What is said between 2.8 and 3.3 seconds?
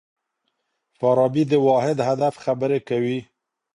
کوي.